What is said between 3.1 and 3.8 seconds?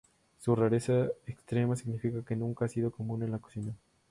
en la cocina.